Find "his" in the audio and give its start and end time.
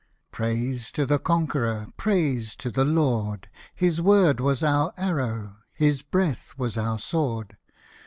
3.75-4.01, 5.73-6.01